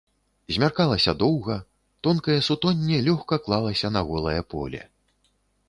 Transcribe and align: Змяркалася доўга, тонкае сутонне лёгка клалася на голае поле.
Змяркалася 0.55 1.13
доўга, 1.23 1.57
тонкае 2.07 2.39
сутонне 2.49 2.97
лёгка 3.11 3.41
клалася 3.47 3.95
на 3.99 4.07
голае 4.11 4.41
поле. 4.55 4.81